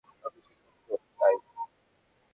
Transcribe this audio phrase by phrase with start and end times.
[0.23, 1.35] নতুন শিক্ষক তো, তাই।